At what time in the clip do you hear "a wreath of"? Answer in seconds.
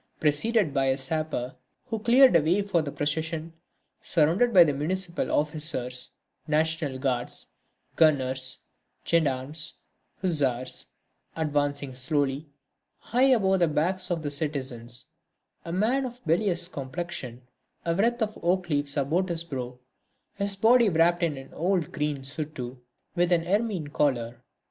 17.85-18.39